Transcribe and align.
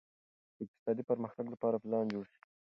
د 0.55 0.57
اقتصادي 0.63 1.03
پرمختګ 1.09 1.45
لپاره 1.53 1.81
پلان 1.83 2.05
جوړ 2.13 2.23
شي. 2.31 2.39